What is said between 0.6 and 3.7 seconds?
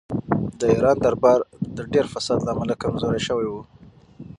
ایران دربار د ډېر فساد له امله کمزوری شوی و.